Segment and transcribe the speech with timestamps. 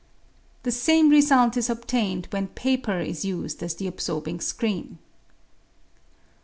[0.63, 4.97] The same result is obtained when paper is used as the absorbing screen.